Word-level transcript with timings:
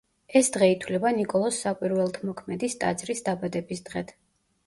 ეს 0.39 0.47
დღე 0.53 0.69
ითვლება 0.75 1.11
ნიკოლოზ 1.17 1.59
საკვირველთმოქმედის 1.65 2.77
ტაძრის 2.85 3.23
დაბადების 3.27 3.85
დღედ. 3.91 4.17